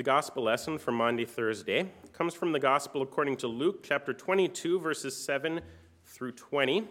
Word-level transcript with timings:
The 0.00 0.04
gospel 0.04 0.44
lesson 0.44 0.78
for 0.78 0.92
Maundy, 0.92 1.26
Thursday 1.26 1.92
comes 2.14 2.32
from 2.32 2.52
the 2.52 2.58
gospel 2.58 3.02
according 3.02 3.36
to 3.36 3.46
Luke 3.46 3.82
chapter 3.82 4.14
22, 4.14 4.80
verses 4.80 5.14
7 5.14 5.60
through 6.06 6.32
20. 6.32 6.88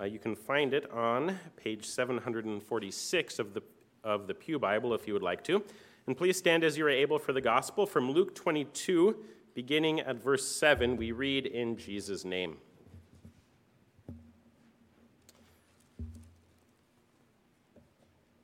Uh, 0.00 0.04
you 0.04 0.18
can 0.18 0.34
find 0.34 0.72
it 0.72 0.90
on 0.90 1.38
page 1.56 1.84
746 1.84 3.38
of 3.38 3.52
the, 3.52 3.60
of 4.02 4.26
the 4.26 4.32
Pew 4.32 4.58
Bible 4.58 4.94
if 4.94 5.06
you 5.06 5.12
would 5.12 5.22
like 5.22 5.44
to. 5.44 5.62
And 6.06 6.16
please 6.16 6.38
stand 6.38 6.64
as 6.64 6.78
you 6.78 6.86
are 6.86 6.88
able 6.88 7.18
for 7.18 7.34
the 7.34 7.42
gospel. 7.42 7.84
From 7.84 8.10
Luke 8.10 8.34
22, 8.34 9.22
beginning 9.52 10.00
at 10.00 10.16
verse 10.16 10.48
7, 10.48 10.96
we 10.96 11.12
read 11.12 11.44
in 11.44 11.76
Jesus' 11.76 12.24
name. 12.24 12.56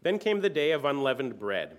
Then 0.02 0.18
came 0.18 0.42
the 0.42 0.50
day 0.50 0.72
of 0.72 0.84
unleavened 0.84 1.38
bread 1.38 1.78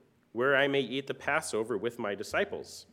Where 0.31 0.55
I 0.55 0.67
may 0.67 0.81
eat 0.81 1.07
the 1.07 1.13
Passover 1.13 1.77
with 1.77 1.99
my 1.99 2.15
disciples. 2.15 2.85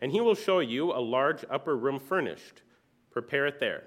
And 0.00 0.12
he 0.12 0.20
will 0.20 0.34
show 0.34 0.60
you 0.60 0.92
a 0.92 1.00
large 1.00 1.44
upper 1.50 1.76
room 1.76 1.98
furnished. 1.98 2.62
Prepare 3.10 3.46
it 3.46 3.60
there. 3.60 3.84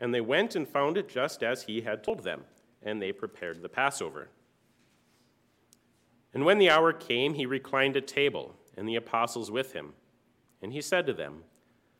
And 0.00 0.14
they 0.14 0.20
went 0.20 0.54
and 0.54 0.68
found 0.68 0.96
it 0.96 1.08
just 1.08 1.42
as 1.42 1.64
he 1.64 1.80
had 1.80 2.04
told 2.04 2.22
them, 2.22 2.44
and 2.82 3.02
they 3.02 3.12
prepared 3.12 3.62
the 3.62 3.68
Passover. 3.68 4.28
And 6.32 6.44
when 6.44 6.58
the 6.58 6.70
hour 6.70 6.92
came, 6.92 7.34
he 7.34 7.46
reclined 7.46 7.96
at 7.96 8.06
table, 8.06 8.54
and 8.76 8.88
the 8.88 8.96
apostles 8.96 9.50
with 9.50 9.72
him. 9.72 9.94
And 10.62 10.72
he 10.72 10.80
said 10.80 11.06
to 11.06 11.12
them, 11.12 11.42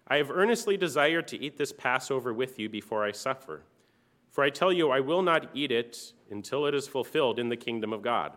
I 0.06 0.16
have 0.16 0.30
earnestly 0.30 0.76
desired 0.76 1.28
to 1.28 1.42
eat 1.42 1.58
this 1.58 1.72
Passover 1.72 2.32
with 2.32 2.58
you 2.58 2.68
before 2.68 3.04
I 3.04 3.12
suffer. 3.12 3.62
For 4.30 4.44
I 4.44 4.50
tell 4.50 4.72
you, 4.72 4.90
I 4.90 5.00
will 5.00 5.22
not 5.22 5.50
eat 5.54 5.72
it 5.72 6.12
until 6.30 6.66
it 6.66 6.74
is 6.74 6.86
fulfilled 6.86 7.38
in 7.38 7.48
the 7.48 7.56
kingdom 7.56 7.92
of 7.92 8.02
God. 8.02 8.36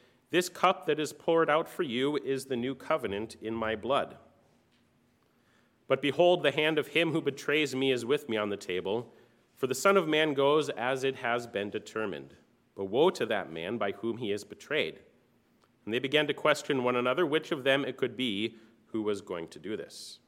this 0.31 0.49
cup 0.49 0.85
that 0.85 0.99
is 0.99 1.13
poured 1.13 1.49
out 1.49 1.69
for 1.69 1.83
you 1.83 2.17
is 2.17 2.45
the 2.45 2.55
new 2.55 2.73
covenant 2.73 3.35
in 3.41 3.53
my 3.53 3.75
blood. 3.75 4.17
But 5.87 6.01
behold, 6.01 6.41
the 6.41 6.51
hand 6.51 6.79
of 6.79 6.87
him 6.87 7.11
who 7.11 7.21
betrays 7.21 7.75
me 7.75 7.91
is 7.91 8.05
with 8.05 8.29
me 8.29 8.37
on 8.37 8.49
the 8.49 8.55
table. 8.55 9.13
For 9.57 9.67
the 9.67 9.75
Son 9.75 9.97
of 9.97 10.07
Man 10.07 10.33
goes 10.33 10.69
as 10.69 11.03
it 11.03 11.17
has 11.17 11.45
been 11.47 11.69
determined. 11.69 12.33
But 12.75 12.85
woe 12.85 13.09
to 13.09 13.25
that 13.25 13.51
man 13.51 13.77
by 13.77 13.91
whom 13.91 14.17
he 14.17 14.31
is 14.31 14.45
betrayed. 14.45 14.99
And 15.83 15.93
they 15.93 15.99
began 15.99 16.27
to 16.27 16.33
question 16.33 16.85
one 16.85 16.95
another 16.95 17.25
which 17.25 17.51
of 17.51 17.65
them 17.65 17.83
it 17.83 17.97
could 17.97 18.15
be 18.15 18.55
who 18.87 19.01
was 19.01 19.19
going 19.19 19.49
to 19.49 19.59
do 19.59 19.75
this. 19.75 20.19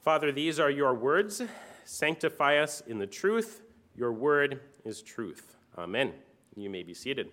Father, 0.00 0.32
these 0.32 0.58
are 0.58 0.70
your 0.70 0.94
words. 0.94 1.42
Sanctify 1.84 2.56
us 2.56 2.82
in 2.86 2.98
the 2.98 3.06
truth. 3.06 3.60
Your 3.96 4.12
word 4.12 4.60
is 4.84 5.02
truth. 5.02 5.56
Amen. 5.78 6.12
You 6.56 6.70
may 6.70 6.82
be 6.82 6.94
seated. 6.94 7.30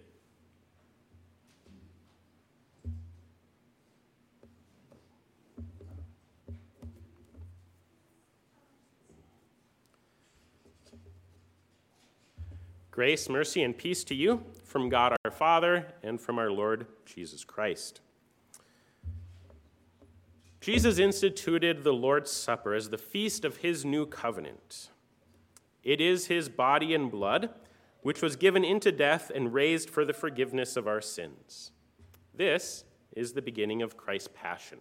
Grace, 12.92 13.30
mercy, 13.30 13.64
and 13.64 13.76
peace 13.78 14.04
to 14.04 14.14
you 14.14 14.44
from 14.66 14.90
God 14.90 15.16
our 15.24 15.32
Father 15.32 15.88
and 16.04 16.20
from 16.20 16.38
our 16.38 16.52
Lord 16.52 16.86
Jesus 17.06 17.44
Christ. 17.46 18.02
Jesus 20.60 21.00
instituted 21.00 21.84
the 21.84 21.94
Lord's 21.94 22.30
Supper 22.30 22.76
as 22.76 22.90
the 22.90 22.98
feast 22.98 23.46
of 23.46 23.58
his 23.58 23.84
new 23.84 24.06
covenant. 24.06 24.90
It 25.84 26.00
is 26.00 26.28
his 26.28 26.50
body 26.50 26.94
and 26.94 27.12
blood, 27.12 27.50
which 28.02 28.22
was 28.22 28.36
given 28.36 28.64
into 28.64 28.92
death 28.92 29.32
and 29.34 29.54
raised 29.54 29.90
for 29.90 30.06
the 30.06 30.14
forgiveness 30.14 30.76
of 30.76 30.88
our 30.88 31.02
sins. 31.02 31.72
This 32.34 32.84
is 33.16 33.34
the 33.34 33.42
beginning 33.42 33.82
of 33.82 33.98
Christ's 33.98 34.30
passion. 34.34 34.80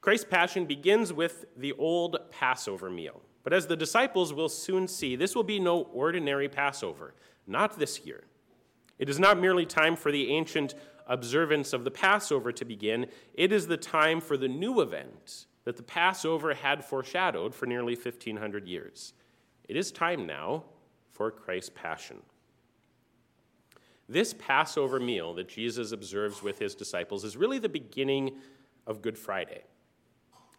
Christ's 0.00 0.26
passion 0.30 0.64
begins 0.64 1.12
with 1.12 1.44
the 1.56 1.72
old 1.72 2.18
Passover 2.30 2.90
meal. 2.90 3.20
But 3.42 3.52
as 3.52 3.66
the 3.66 3.76
disciples 3.76 4.32
will 4.32 4.48
soon 4.48 4.88
see, 4.88 5.16
this 5.16 5.34
will 5.34 5.42
be 5.42 5.60
no 5.60 5.82
ordinary 5.82 6.48
Passover, 6.48 7.14
not 7.46 7.78
this 7.78 8.04
year. 8.04 8.24
It 8.98 9.08
is 9.08 9.18
not 9.18 9.40
merely 9.40 9.66
time 9.66 9.96
for 9.96 10.12
the 10.12 10.30
ancient 10.30 10.74
observance 11.06 11.72
of 11.72 11.84
the 11.84 11.90
Passover 11.90 12.52
to 12.52 12.64
begin, 12.64 13.06
it 13.34 13.52
is 13.52 13.66
the 13.66 13.76
time 13.76 14.20
for 14.20 14.36
the 14.36 14.48
new 14.48 14.80
event 14.80 15.46
that 15.64 15.76
the 15.76 15.82
Passover 15.82 16.54
had 16.54 16.84
foreshadowed 16.84 17.54
for 17.54 17.66
nearly 17.66 17.94
1,500 17.94 18.66
years. 18.66 19.12
It 19.70 19.76
is 19.76 19.92
time 19.92 20.26
now 20.26 20.64
for 21.12 21.30
Christ's 21.30 21.70
passion. 21.72 22.16
This 24.08 24.34
Passover 24.36 24.98
meal 24.98 25.32
that 25.34 25.48
Jesus 25.48 25.92
observes 25.92 26.42
with 26.42 26.58
his 26.58 26.74
disciples 26.74 27.22
is 27.22 27.36
really 27.36 27.60
the 27.60 27.68
beginning 27.68 28.32
of 28.84 29.00
Good 29.00 29.16
Friday. 29.16 29.62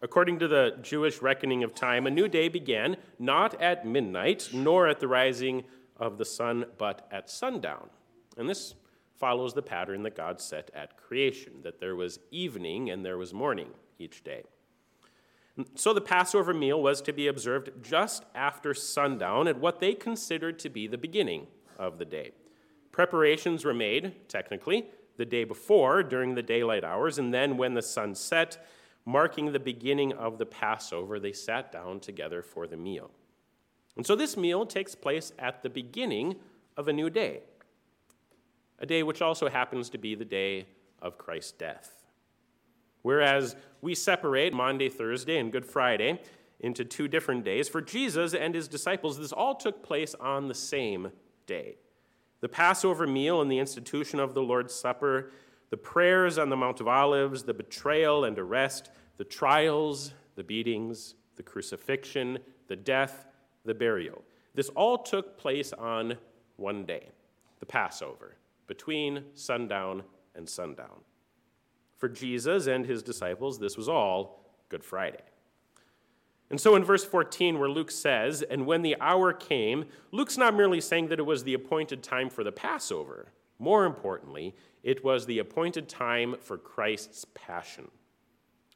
According 0.00 0.38
to 0.38 0.48
the 0.48 0.78
Jewish 0.80 1.20
reckoning 1.20 1.62
of 1.62 1.74
time, 1.74 2.06
a 2.06 2.10
new 2.10 2.26
day 2.26 2.48
began 2.48 2.96
not 3.18 3.60
at 3.60 3.86
midnight, 3.86 4.48
nor 4.54 4.88
at 4.88 4.98
the 4.98 5.08
rising 5.08 5.64
of 5.98 6.16
the 6.16 6.24
sun, 6.24 6.64
but 6.78 7.06
at 7.10 7.28
sundown. 7.28 7.90
And 8.38 8.48
this 8.48 8.76
follows 9.18 9.52
the 9.52 9.60
pattern 9.60 10.04
that 10.04 10.16
God 10.16 10.40
set 10.40 10.70
at 10.72 10.96
creation, 10.96 11.52
that 11.64 11.80
there 11.80 11.96
was 11.96 12.18
evening 12.30 12.88
and 12.88 13.04
there 13.04 13.18
was 13.18 13.34
morning 13.34 13.72
each 13.98 14.24
day. 14.24 14.44
So 15.74 15.92
the 15.92 16.00
Passover 16.00 16.54
meal 16.54 16.80
was 16.80 17.02
to 17.02 17.12
be 17.12 17.26
observed 17.26 17.70
just 17.82 18.24
after 18.34 18.72
sundown 18.72 19.46
at 19.48 19.58
what 19.58 19.80
they 19.80 19.94
considered 19.94 20.58
to 20.60 20.70
be 20.70 20.86
the 20.86 20.96
beginning 20.96 21.46
of 21.78 21.98
the 21.98 22.04
day. 22.06 22.32
Preparations 22.90 23.64
were 23.64 23.74
made, 23.74 24.28
technically, 24.28 24.86
the 25.16 25.24
day 25.26 25.44
before 25.44 26.02
during 26.02 26.34
the 26.34 26.42
daylight 26.42 26.84
hours, 26.84 27.18
and 27.18 27.34
then 27.34 27.56
when 27.56 27.74
the 27.74 27.82
sun 27.82 28.14
set, 28.14 28.66
marking 29.04 29.52
the 29.52 29.60
beginning 29.60 30.12
of 30.14 30.38
the 30.38 30.46
Passover, 30.46 31.20
they 31.20 31.32
sat 31.32 31.70
down 31.70 32.00
together 32.00 32.42
for 32.42 32.66
the 32.66 32.76
meal. 32.76 33.10
And 33.96 34.06
so 34.06 34.16
this 34.16 34.36
meal 34.36 34.64
takes 34.64 34.94
place 34.94 35.32
at 35.38 35.62
the 35.62 35.68
beginning 35.68 36.36
of 36.76 36.88
a 36.88 36.92
new 36.92 37.10
day, 37.10 37.40
a 38.78 38.86
day 38.86 39.02
which 39.02 39.20
also 39.20 39.50
happens 39.50 39.90
to 39.90 39.98
be 39.98 40.14
the 40.14 40.24
day 40.24 40.66
of 41.02 41.18
Christ's 41.18 41.52
death. 41.52 42.06
Whereas 43.02 43.56
we 43.82 43.94
separate 43.94 44.54
Maundy, 44.54 44.88
Thursday, 44.88 45.36
and 45.38 45.52
Good 45.52 45.66
Friday 45.66 46.20
into 46.60 46.84
two 46.84 47.08
different 47.08 47.44
days, 47.44 47.68
for 47.68 47.82
Jesus 47.82 48.32
and 48.32 48.54
his 48.54 48.68
disciples, 48.68 49.18
this 49.18 49.32
all 49.32 49.56
took 49.56 49.82
place 49.82 50.14
on 50.20 50.46
the 50.46 50.54
same 50.54 51.10
day. 51.46 51.76
The 52.40 52.48
Passover 52.48 53.06
meal 53.06 53.42
and 53.42 53.50
the 53.50 53.58
institution 53.58 54.20
of 54.20 54.32
the 54.32 54.42
Lord's 54.42 54.72
Supper, 54.72 55.32
the 55.70 55.76
prayers 55.76 56.38
on 56.38 56.48
the 56.48 56.56
Mount 56.56 56.80
of 56.80 56.86
Olives, 56.86 57.42
the 57.42 57.54
betrayal 57.54 58.24
and 58.24 58.38
arrest, 58.38 58.90
the 59.16 59.24
trials, 59.24 60.12
the 60.36 60.44
beatings, 60.44 61.16
the 61.34 61.42
crucifixion, 61.42 62.38
the 62.68 62.76
death, 62.76 63.26
the 63.64 63.74
burial. 63.74 64.22
This 64.54 64.68
all 64.70 64.98
took 64.98 65.36
place 65.36 65.72
on 65.72 66.16
one 66.56 66.84
day, 66.84 67.08
the 67.58 67.66
Passover, 67.66 68.36
between 68.68 69.24
sundown 69.34 70.04
and 70.36 70.48
sundown. 70.48 71.00
For 72.02 72.08
Jesus 72.08 72.66
and 72.66 72.84
his 72.84 73.00
disciples, 73.00 73.60
this 73.60 73.76
was 73.76 73.88
all 73.88 74.44
Good 74.68 74.82
Friday. 74.82 75.22
And 76.50 76.60
so 76.60 76.74
in 76.74 76.82
verse 76.82 77.04
14, 77.04 77.60
where 77.60 77.68
Luke 77.68 77.92
says, 77.92 78.42
And 78.42 78.66
when 78.66 78.82
the 78.82 78.96
hour 79.00 79.32
came, 79.32 79.84
Luke's 80.10 80.36
not 80.36 80.56
merely 80.56 80.80
saying 80.80 81.06
that 81.10 81.20
it 81.20 81.26
was 81.26 81.44
the 81.44 81.54
appointed 81.54 82.02
time 82.02 82.28
for 82.28 82.42
the 82.42 82.50
Passover. 82.50 83.28
More 83.60 83.84
importantly, 83.84 84.56
It 84.82 85.04
was 85.04 85.26
the 85.26 85.38
appointed 85.38 85.88
time 85.88 86.34
for 86.40 86.58
Christ's 86.58 87.24
passion. 87.34 87.88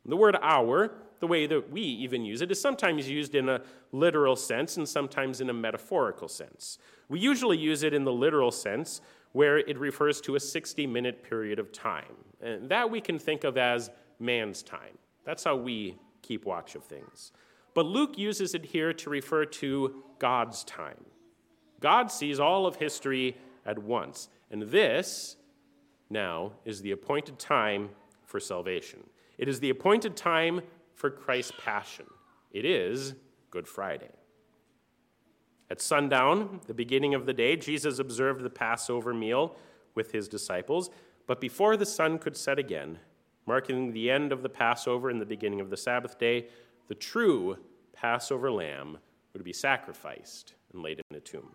The 0.05 0.17
word 0.17 0.37
hour, 0.41 0.93
the 1.19 1.27
way 1.27 1.49
that 1.49 1.73
we 1.73 1.81
even 1.81 2.25
use 2.25 2.43
it, 2.43 2.53
is 2.53 2.61
sometimes 2.61 3.09
used 3.09 3.35
in 3.35 3.49
a 3.49 3.63
literal 3.91 4.37
sense 4.37 4.77
and 4.77 4.89
sometimes 4.89 5.41
in 5.41 5.51
a 5.51 5.53
metaphorical 5.53 6.29
sense. 6.29 6.79
We 7.09 7.19
usually 7.19 7.59
use 7.59 7.83
it 7.83 7.93
in 7.93 8.05
the 8.05 8.13
literal 8.13 8.53
sense 8.53 9.01
where 9.37 9.59
it 9.59 9.79
refers 9.79 10.19
to 10.23 10.35
a 10.35 10.41
60 10.41 10.87
minute 10.87 11.23
period 11.23 11.59
of 11.59 11.71
time. 11.71 12.15
And 12.41 12.71
that 12.71 12.91
we 12.91 13.03
can 13.03 13.19
think 13.19 13.45
of 13.45 13.59
as 13.59 13.91
man's 14.19 14.63
time. 14.63 14.97
That's 15.27 15.45
how 15.45 15.57
we 15.57 15.99
keep 16.23 16.47
watch 16.47 16.75
of 16.75 16.85
things. 16.85 17.33
But 17.75 17.85
Luke 17.85 18.17
uses 18.17 18.55
it 18.55 18.65
here 18.65 18.95
to 18.95 19.11
refer 19.11 19.45
to 19.45 20.03
God's 20.19 20.65
time. 20.65 21.05
God 21.81 22.11
sees 22.11 22.41
all 22.41 22.65
of 22.65 22.77
history 22.77 23.37
at 23.67 23.79
once. 23.79 24.31
And 24.51 24.63
this, 24.63 25.37
now, 26.09 26.53
is 26.65 26.81
the 26.81 26.93
appointed 26.93 27.39
time 27.39 27.91
for 28.25 28.41
salvation. 28.41 29.01
It 29.37 29.51
is 29.51 29.61
the 29.61 29.69
appointed 29.69 30.17
time 30.17 30.63
for 30.95 31.11
Christ's 31.11 31.53
passion. 31.63 32.07
It 32.53 32.65
is 32.65 33.13
Good 33.51 33.69
Friday. 33.69 34.13
At 35.71 35.81
sundown, 35.81 36.61
the 36.67 36.75
beginning 36.75 37.15
of 37.15 37.27
the 37.27 37.33
day, 37.33 37.57
Jesus 37.57 37.99
observed 37.99 38.43
the 38.43 38.51
Passover 38.51 39.13
meal 39.13 39.57
with 39.95 40.13
his 40.13 40.29
disciples. 40.29 40.91
But 41.27 41.41
before 41.41 41.77
the 41.77 41.87
sun 41.87 42.19
could 42.19 42.37
set 42.37 42.59
again, 42.59 42.99
marking 43.47 43.93
the 43.93 44.11
end 44.11 44.33
of 44.33 44.43
the 44.43 44.49
Passover 44.49 45.11
and 45.11 45.21
the 45.21 45.27
beginning 45.27 45.61
of 45.61 45.71
the 45.71 45.77
Sabbath 45.77 46.19
day, 46.19 46.47
the 46.89 46.95
true 46.95 47.57
Passover 47.93 48.51
lamb 48.51 48.99
would 49.33 49.43
be 49.43 49.53
sacrificed 49.53 50.55
and 50.73 50.83
laid 50.83 51.01
in 51.11 51.17
a 51.17 51.21
tomb. 51.21 51.51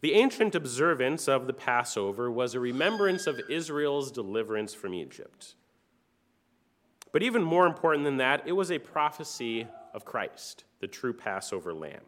The 0.00 0.14
ancient 0.14 0.54
observance 0.54 1.28
of 1.28 1.46
the 1.46 1.52
Passover 1.52 2.30
was 2.30 2.54
a 2.54 2.60
remembrance 2.60 3.26
of 3.26 3.40
Israel's 3.48 4.10
deliverance 4.10 4.74
from 4.74 4.92
Egypt. 4.92 5.54
But 7.10 7.22
even 7.22 7.42
more 7.42 7.66
important 7.66 8.04
than 8.04 8.18
that, 8.18 8.42
it 8.46 8.52
was 8.52 8.70
a 8.70 8.78
prophecy 8.78 9.66
of 9.94 10.04
Christ, 10.04 10.64
the 10.84 10.88
true 10.88 11.14
Passover 11.14 11.72
lamb. 11.72 12.02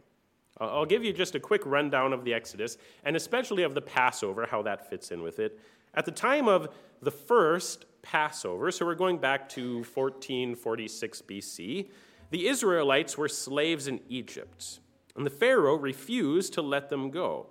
I'll 0.60 0.84
give 0.84 1.02
you 1.02 1.14
just 1.14 1.34
a 1.34 1.40
quick 1.40 1.62
rundown 1.64 2.12
of 2.12 2.24
the 2.24 2.34
Exodus, 2.34 2.76
and 3.04 3.16
especially 3.16 3.62
of 3.62 3.74
the 3.74 3.80
Passover, 3.80 4.44
how 4.44 4.60
that 4.64 4.90
fits 4.90 5.10
in 5.10 5.22
with 5.22 5.38
it. 5.38 5.58
At 5.94 6.04
the 6.04 6.12
time 6.12 6.46
of 6.46 6.68
the 7.00 7.10
first 7.10 7.86
Passover, 8.02 8.70
so 8.70 8.84
we're 8.84 8.94
going 8.94 9.16
back 9.16 9.48
to 9.50 9.76
1446 9.76 11.22
BC, 11.22 11.88
the 12.28 12.48
Israelites 12.48 13.16
were 13.16 13.28
slaves 13.28 13.88
in 13.88 13.98
Egypt, 14.10 14.80
and 15.16 15.24
the 15.24 15.30
Pharaoh 15.30 15.76
refused 15.76 16.52
to 16.52 16.60
let 16.60 16.90
them 16.90 17.10
go. 17.10 17.46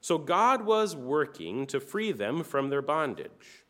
So 0.00 0.16
God 0.16 0.64
was 0.64 0.94
working 0.94 1.66
to 1.66 1.80
free 1.80 2.12
them 2.12 2.44
from 2.44 2.70
their 2.70 2.82
bondage. 2.82 3.64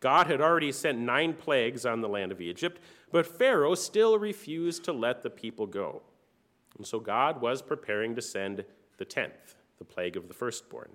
God 0.00 0.26
had 0.26 0.40
already 0.40 0.72
sent 0.72 0.98
nine 0.98 1.34
plagues 1.34 1.86
on 1.86 2.00
the 2.00 2.08
land 2.08 2.32
of 2.32 2.40
Egypt, 2.40 2.80
but 3.12 3.24
Pharaoh 3.24 3.76
still 3.76 4.18
refused 4.18 4.82
to 4.84 4.92
let 4.92 5.22
the 5.22 5.30
people 5.30 5.68
go. 5.68 6.02
And 6.78 6.86
so 6.86 7.00
God 7.00 7.40
was 7.40 7.60
preparing 7.60 8.14
to 8.14 8.22
send 8.22 8.64
the 8.96 9.04
tenth, 9.04 9.56
the 9.78 9.84
plague 9.84 10.16
of 10.16 10.28
the 10.28 10.34
firstborn. 10.34 10.90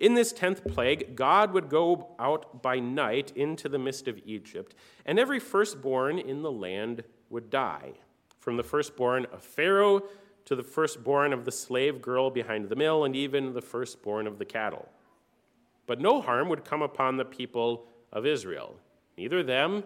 In 0.00 0.14
this 0.14 0.32
tenth 0.32 0.64
plague, 0.64 1.14
God 1.14 1.52
would 1.52 1.68
go 1.68 2.16
out 2.18 2.60
by 2.60 2.80
night 2.80 3.32
into 3.36 3.68
the 3.68 3.78
midst 3.78 4.08
of 4.08 4.20
Egypt, 4.24 4.74
and 5.06 5.18
every 5.18 5.38
firstborn 5.38 6.18
in 6.18 6.42
the 6.42 6.50
land 6.50 7.04
would 7.30 7.50
die, 7.50 7.92
from 8.40 8.56
the 8.56 8.64
firstborn 8.64 9.26
of 9.32 9.42
Pharaoh 9.42 10.02
to 10.44 10.56
the 10.56 10.62
firstborn 10.64 11.32
of 11.32 11.44
the 11.44 11.52
slave 11.52 12.02
girl 12.02 12.30
behind 12.30 12.68
the 12.68 12.74
mill, 12.74 13.04
and 13.04 13.14
even 13.14 13.54
the 13.54 13.62
firstborn 13.62 14.26
of 14.26 14.38
the 14.38 14.44
cattle. 14.44 14.88
But 15.86 16.00
no 16.00 16.20
harm 16.20 16.48
would 16.48 16.64
come 16.64 16.82
upon 16.82 17.16
the 17.16 17.24
people 17.24 17.86
of 18.12 18.26
Israel, 18.26 18.74
neither 19.16 19.44
them 19.44 19.84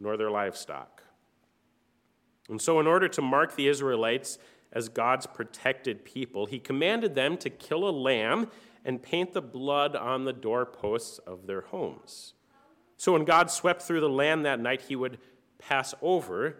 nor 0.00 0.16
their 0.16 0.30
livestock. 0.30 1.04
And 2.48 2.60
so, 2.60 2.80
in 2.80 2.88
order 2.88 3.06
to 3.08 3.22
mark 3.22 3.54
the 3.54 3.68
Israelites 3.68 4.38
as 4.72 4.88
God's 4.88 5.26
protected 5.26 6.04
people, 6.04 6.46
he 6.46 6.58
commanded 6.58 7.14
them 7.14 7.36
to 7.38 7.50
kill 7.50 7.88
a 7.88 7.90
lamb 7.90 8.50
and 8.84 9.02
paint 9.02 9.32
the 9.32 9.42
blood 9.42 9.94
on 9.94 10.24
the 10.24 10.32
doorposts 10.32 11.18
of 11.18 11.46
their 11.46 11.60
homes. 11.62 12.34
So, 12.96 13.12
when 13.12 13.24
God 13.24 13.50
swept 13.50 13.82
through 13.82 14.00
the 14.00 14.08
land 14.08 14.44
that 14.44 14.60
night, 14.60 14.82
he 14.82 14.96
would 14.96 15.18
pass 15.58 15.94
over 16.00 16.56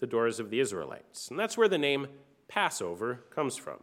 the 0.00 0.06
doors 0.06 0.40
of 0.40 0.50
the 0.50 0.60
Israelites. 0.60 1.28
And 1.30 1.38
that's 1.38 1.56
where 1.56 1.68
the 1.68 1.78
name 1.78 2.08
Passover 2.48 3.24
comes 3.30 3.56
from. 3.56 3.78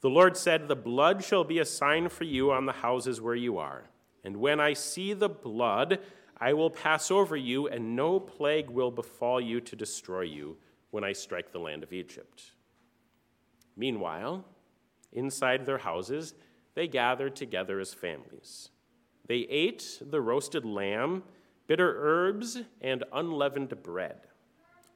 The 0.00 0.10
Lord 0.10 0.36
said, 0.36 0.68
The 0.68 0.76
blood 0.76 1.24
shall 1.24 1.44
be 1.44 1.58
a 1.58 1.64
sign 1.64 2.08
for 2.08 2.24
you 2.24 2.52
on 2.52 2.66
the 2.66 2.72
houses 2.72 3.20
where 3.20 3.34
you 3.34 3.58
are. 3.58 3.90
And 4.24 4.36
when 4.36 4.60
I 4.60 4.72
see 4.72 5.12
the 5.12 5.28
blood, 5.28 6.00
I 6.38 6.52
will 6.52 6.70
pass 6.70 7.10
over 7.10 7.36
you, 7.36 7.68
and 7.68 7.96
no 7.96 8.20
plague 8.20 8.68
will 8.68 8.90
befall 8.90 9.40
you 9.40 9.60
to 9.62 9.76
destroy 9.76 10.22
you 10.22 10.58
when 10.90 11.04
I 11.04 11.12
strike 11.12 11.52
the 11.52 11.58
land 11.58 11.82
of 11.82 11.92
Egypt. 11.92 12.52
Meanwhile, 13.76 14.44
inside 15.12 15.66
their 15.66 15.78
houses, 15.78 16.34
they 16.74 16.88
gathered 16.88 17.36
together 17.36 17.80
as 17.80 17.94
families. 17.94 18.70
They 19.26 19.46
ate 19.50 20.00
the 20.00 20.20
roasted 20.20 20.64
lamb, 20.64 21.24
bitter 21.66 21.96
herbs, 21.98 22.58
and 22.80 23.04
unleavened 23.12 23.82
bread. 23.82 24.28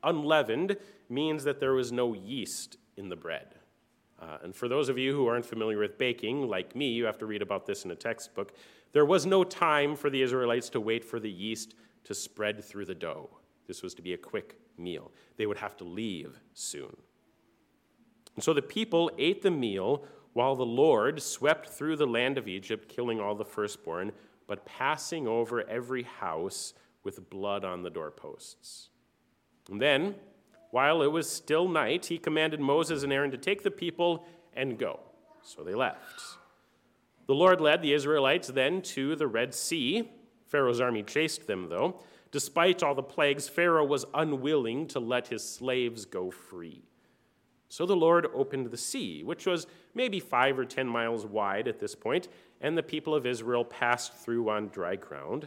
Unleavened 0.02 0.76
means 1.08 1.44
that 1.44 1.60
there 1.60 1.74
was 1.74 1.92
no 1.92 2.14
yeast 2.14 2.76
in 2.96 3.08
the 3.08 3.16
bread. 3.16 3.54
Uh, 4.20 4.38
and 4.42 4.54
for 4.54 4.68
those 4.68 4.88
of 4.88 4.98
you 4.98 5.14
who 5.14 5.26
aren't 5.26 5.46
familiar 5.46 5.78
with 5.78 5.98
baking, 5.98 6.46
like 6.48 6.76
me, 6.76 6.90
you 6.90 7.04
have 7.04 7.18
to 7.18 7.26
read 7.26 7.42
about 7.42 7.66
this 7.66 7.84
in 7.84 7.90
a 7.90 7.96
textbook. 7.96 8.52
There 8.92 9.06
was 9.06 9.24
no 9.24 9.44
time 9.44 9.96
for 9.96 10.10
the 10.10 10.20
Israelites 10.20 10.68
to 10.70 10.80
wait 10.80 11.04
for 11.04 11.18
the 11.18 11.30
yeast 11.30 11.74
to 12.04 12.14
spread 12.14 12.62
through 12.62 12.84
the 12.84 12.94
dough. 12.94 13.30
This 13.66 13.82
was 13.82 13.94
to 13.94 14.02
be 14.02 14.12
a 14.12 14.18
quick 14.18 14.56
meal. 14.76 15.10
They 15.36 15.46
would 15.46 15.58
have 15.58 15.76
to 15.78 15.84
leave 15.84 16.38
soon. 16.54 16.94
And 18.34 18.44
so 18.44 18.52
the 18.52 18.62
people 18.62 19.10
ate 19.18 19.42
the 19.42 19.50
meal 19.50 20.04
while 20.32 20.56
the 20.56 20.64
Lord 20.64 21.20
swept 21.20 21.68
through 21.68 21.96
the 21.96 22.06
land 22.06 22.38
of 22.38 22.48
Egypt, 22.48 22.88
killing 22.88 23.20
all 23.20 23.34
the 23.34 23.44
firstborn, 23.44 24.12
but 24.46 24.64
passing 24.64 25.26
over 25.26 25.68
every 25.68 26.04
house 26.04 26.74
with 27.02 27.30
blood 27.30 27.64
on 27.64 27.82
the 27.82 27.90
doorposts. 27.90 28.90
And 29.70 29.80
then, 29.80 30.14
while 30.70 31.02
it 31.02 31.12
was 31.12 31.30
still 31.30 31.68
night, 31.68 32.06
he 32.06 32.18
commanded 32.18 32.60
Moses 32.60 33.02
and 33.02 33.12
Aaron 33.12 33.30
to 33.30 33.38
take 33.38 33.62
the 33.62 33.70
people 33.70 34.26
and 34.54 34.78
go. 34.78 35.00
So 35.42 35.62
they 35.62 35.74
left. 35.74 36.22
The 37.26 37.34
Lord 37.34 37.60
led 37.60 37.82
the 37.82 37.92
Israelites 37.92 38.48
then 38.48 38.82
to 38.82 39.16
the 39.16 39.26
Red 39.26 39.54
Sea. 39.54 40.10
Pharaoh's 40.46 40.80
army 40.80 41.02
chased 41.02 41.46
them, 41.46 41.68
though. 41.68 42.00
Despite 42.32 42.82
all 42.82 42.94
the 42.94 43.02
plagues, 43.02 43.48
Pharaoh 43.48 43.84
was 43.84 44.04
unwilling 44.14 44.86
to 44.88 45.00
let 45.00 45.28
his 45.28 45.48
slaves 45.48 46.04
go 46.04 46.30
free. 46.30 46.89
So 47.70 47.86
the 47.86 47.94
Lord 47.94 48.26
opened 48.34 48.66
the 48.66 48.76
sea, 48.76 49.22
which 49.22 49.46
was 49.46 49.68
maybe 49.94 50.18
five 50.18 50.58
or 50.58 50.64
ten 50.64 50.88
miles 50.88 51.24
wide 51.24 51.68
at 51.68 51.78
this 51.78 51.94
point, 51.94 52.26
and 52.60 52.76
the 52.76 52.82
people 52.82 53.14
of 53.14 53.24
Israel 53.24 53.64
passed 53.64 54.12
through 54.12 54.50
on 54.50 54.68
dry 54.68 54.96
ground. 54.96 55.46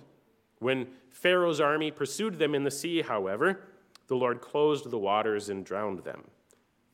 When 0.60 0.88
Pharaoh's 1.10 1.60
army 1.60 1.92
pursued 1.92 2.40
them 2.40 2.56
in 2.56 2.64
the 2.64 2.72
sea, 2.72 3.02
however, 3.02 3.60
the 4.08 4.16
Lord 4.16 4.40
closed 4.40 4.90
the 4.90 4.98
waters 4.98 5.50
and 5.50 5.66
drowned 5.66 6.06
them. 6.06 6.24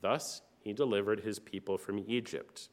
Thus, 0.01 0.41
he 0.61 0.73
delivered 0.73 1.19
his 1.19 1.37
people 1.37 1.77
from 1.77 2.03
Egypt. 2.07 2.69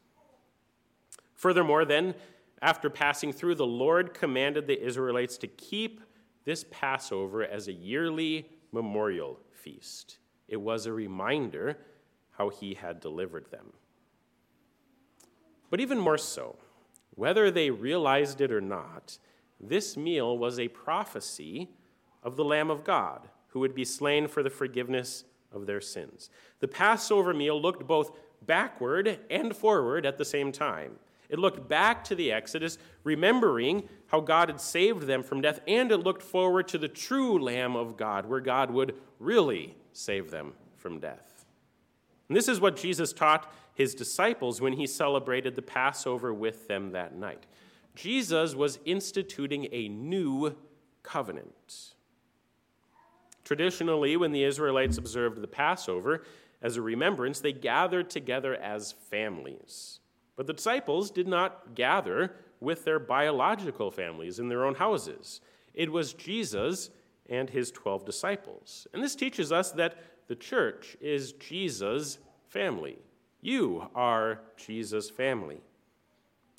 Furthermore, 1.34 1.84
then, 1.84 2.14
after 2.62 2.88
passing 2.88 3.34
through, 3.34 3.56
the 3.56 3.66
Lord 3.66 4.14
commanded 4.14 4.66
the 4.66 4.82
Israelites 4.82 5.36
to 5.38 5.46
keep 5.46 6.00
this 6.44 6.64
Passover 6.70 7.44
as 7.44 7.68
a 7.68 7.72
yearly 7.72 8.48
memorial 8.72 9.40
feast. 9.52 10.20
It 10.48 10.56
was 10.56 10.86
a 10.86 10.92
reminder 10.94 11.76
how 12.38 12.48
he 12.48 12.74
had 12.74 13.00
delivered 13.00 13.50
them. 13.50 13.72
But 15.70 15.80
even 15.80 15.98
more 15.98 16.18
so, 16.18 16.56
whether 17.14 17.50
they 17.50 17.70
realized 17.70 18.40
it 18.40 18.52
or 18.52 18.60
not, 18.60 19.18
this 19.60 19.96
meal 19.96 20.36
was 20.36 20.58
a 20.58 20.68
prophecy 20.68 21.70
of 22.22 22.36
the 22.36 22.44
Lamb 22.44 22.70
of 22.70 22.84
God 22.84 23.28
who 23.48 23.60
would 23.60 23.74
be 23.74 23.84
slain 23.84 24.28
for 24.28 24.42
the 24.42 24.50
forgiveness 24.50 25.24
of 25.52 25.66
their 25.66 25.80
sins. 25.80 26.28
The 26.60 26.68
Passover 26.68 27.32
meal 27.32 27.60
looked 27.60 27.86
both 27.86 28.16
backward 28.44 29.18
and 29.30 29.56
forward 29.56 30.04
at 30.04 30.18
the 30.18 30.24
same 30.24 30.52
time. 30.52 30.96
It 31.28 31.38
looked 31.38 31.68
back 31.68 32.04
to 32.04 32.14
the 32.14 32.30
Exodus, 32.30 32.78
remembering 33.02 33.88
how 34.08 34.20
God 34.20 34.48
had 34.48 34.60
saved 34.60 35.02
them 35.02 35.22
from 35.22 35.40
death, 35.40 35.60
and 35.66 35.90
it 35.90 35.98
looked 35.98 36.22
forward 36.22 36.68
to 36.68 36.78
the 36.78 36.88
true 36.88 37.42
Lamb 37.42 37.74
of 37.74 37.96
God, 37.96 38.26
where 38.26 38.40
God 38.40 38.70
would 38.70 38.94
really 39.18 39.74
save 39.92 40.30
them 40.30 40.52
from 40.76 41.00
death. 41.00 41.35
And 42.28 42.36
this 42.36 42.48
is 42.48 42.60
what 42.60 42.76
Jesus 42.76 43.12
taught 43.12 43.52
his 43.74 43.94
disciples 43.94 44.60
when 44.60 44.72
he 44.72 44.86
celebrated 44.86 45.54
the 45.54 45.62
Passover 45.62 46.32
with 46.32 46.66
them 46.68 46.92
that 46.92 47.14
night. 47.14 47.46
Jesus 47.94 48.54
was 48.54 48.78
instituting 48.84 49.68
a 49.72 49.88
new 49.88 50.54
covenant. 51.02 51.94
Traditionally, 53.44 54.16
when 54.16 54.32
the 54.32 54.42
Israelites 54.42 54.98
observed 54.98 55.40
the 55.40 55.46
Passover 55.46 56.24
as 56.62 56.76
a 56.76 56.82
remembrance, 56.82 57.40
they 57.40 57.52
gathered 57.52 58.10
together 58.10 58.56
as 58.56 58.92
families. 58.92 60.00
But 60.36 60.46
the 60.46 60.52
disciples 60.52 61.10
did 61.10 61.28
not 61.28 61.74
gather 61.74 62.34
with 62.60 62.84
their 62.84 62.98
biological 62.98 63.90
families 63.90 64.38
in 64.38 64.48
their 64.48 64.64
own 64.64 64.74
houses. 64.74 65.40
It 65.74 65.92
was 65.92 66.12
Jesus 66.12 66.90
and 67.28 67.50
his 67.50 67.70
12 67.70 68.04
disciples. 68.04 68.86
And 68.92 69.02
this 69.02 69.14
teaches 69.14 69.52
us 69.52 69.72
that 69.72 69.96
the 70.28 70.36
church 70.36 70.96
is 71.00 71.32
Jesus' 71.32 72.18
family. 72.48 72.98
You 73.40 73.88
are 73.94 74.40
Jesus' 74.56 75.10
family. 75.10 75.60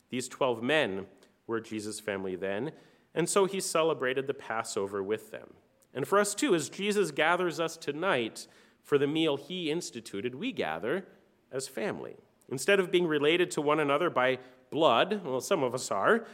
These 0.10 0.28
12 0.30 0.64
men 0.64 1.06
were 1.48 1.60
Jesus' 1.60 2.00
family 2.00 2.36
then, 2.36 2.72
and 3.14 3.28
so 3.28 3.46
he 3.46 3.60
celebrated 3.60 4.28
the 4.28 4.34
Passover 4.34 5.04
with 5.04 5.32
them. 5.32 5.54
And 5.94 6.08
for 6.08 6.20
us 6.20 6.36
too, 6.36 6.54
as 6.54 6.70
Jesus 6.70 7.12
gathers 7.12 7.60
us 7.60 7.76
tonight 7.76 8.48
for 8.84 8.98
the 8.98 9.08
meal 9.08 9.36
he 9.36 9.72
instituted, 9.72 10.36
we 10.36 10.52
gather 10.52 11.06
as 11.52 11.68
family. 11.68 12.16
Instead 12.50 12.80
of 12.80 12.92
being 12.92 13.08
related 13.08 13.52
to 13.52 13.62
one 13.62 13.80
another 13.80 14.10
by 14.10 14.40
blood, 14.70 15.22
well, 15.26 15.42
some 15.42 15.64
of 15.64 15.74
us 15.74 15.92
are, 15.92 16.26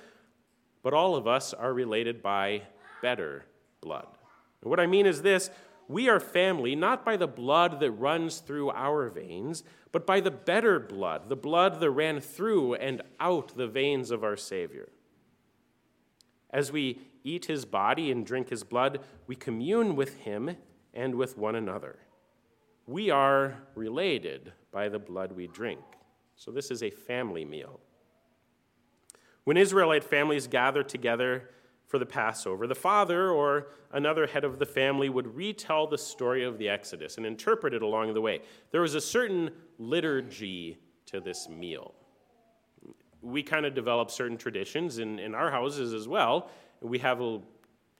but 0.83 0.93
all 0.93 1.15
of 1.15 1.27
us 1.27 1.53
are 1.53 1.73
related 1.73 2.21
by 2.21 2.61
better 3.01 3.45
blood. 3.81 4.07
And 4.61 4.69
what 4.69 4.79
I 4.79 4.85
mean 4.85 5.05
is 5.05 5.21
this 5.21 5.49
we 5.87 6.09
are 6.09 6.19
family 6.19 6.75
not 6.75 7.05
by 7.05 7.17
the 7.17 7.27
blood 7.27 7.79
that 7.79 7.91
runs 7.91 8.39
through 8.39 8.71
our 8.71 9.09
veins, 9.09 9.63
but 9.91 10.05
by 10.05 10.19
the 10.19 10.31
better 10.31 10.79
blood, 10.79 11.29
the 11.29 11.35
blood 11.35 11.79
that 11.79 11.91
ran 11.91 12.19
through 12.19 12.75
and 12.75 13.01
out 13.19 13.55
the 13.55 13.67
veins 13.67 14.11
of 14.11 14.23
our 14.23 14.37
Savior. 14.37 14.89
As 16.49 16.71
we 16.71 16.99
eat 17.23 17.45
his 17.45 17.65
body 17.65 18.11
and 18.11 18.25
drink 18.25 18.49
his 18.49 18.63
blood, 18.63 18.99
we 19.27 19.35
commune 19.35 19.95
with 19.95 20.19
him 20.19 20.55
and 20.93 21.15
with 21.15 21.37
one 21.37 21.55
another. 21.55 21.99
We 22.85 23.09
are 23.09 23.63
related 23.75 24.53
by 24.71 24.89
the 24.89 24.99
blood 24.99 25.31
we 25.31 25.47
drink. 25.47 25.79
So, 26.35 26.51
this 26.51 26.71
is 26.71 26.83
a 26.83 26.89
family 26.89 27.45
meal. 27.45 27.79
When 29.43 29.57
Israelite 29.57 30.03
families 30.03 30.47
gather 30.47 30.83
together 30.83 31.49
for 31.93 31.99
the 31.99 32.05
Passover, 32.07 32.65
the 32.65 32.73
father 32.73 33.29
or 33.29 33.67
another 33.91 34.25
head 34.25 34.43
of 34.43 34.57
the 34.57 34.65
family 34.65 35.09
would 35.09 35.35
retell 35.35 35.85
the 35.85 35.95
story 35.95 36.43
of 36.43 36.57
the 36.57 36.67
Exodus 36.67 37.17
and 37.17 37.25
interpret 37.27 37.71
it 37.71 37.83
along 37.83 38.15
the 38.15 38.19
way. 38.19 38.41
There 38.71 38.81
was 38.81 38.95
a 38.95 38.99
certain 38.99 39.51
liturgy 39.77 40.79
to 41.05 41.19
this 41.19 41.47
meal. 41.47 41.93
We 43.21 43.43
kind 43.43 43.67
of 43.67 43.75
develop 43.75 44.09
certain 44.09 44.39
traditions 44.39 44.97
in, 44.97 45.19
in 45.19 45.35
our 45.35 45.51
houses 45.51 45.93
as 45.93 46.07
well. 46.07 46.49
We 46.81 46.97
have 46.97 47.21
a, 47.21 47.41